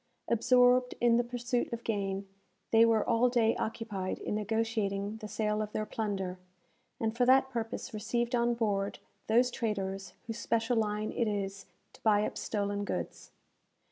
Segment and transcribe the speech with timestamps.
[0.27, 2.27] Absorbed in the pursuit of gain,
[2.71, 6.39] they were all day occupied in negotiating the sale of their plunder,
[6.99, 12.01] and for that purpose received on board those traders whose special line it is to
[12.01, 13.29] buy up stolen goods.